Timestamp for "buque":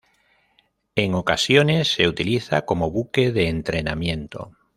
2.89-3.31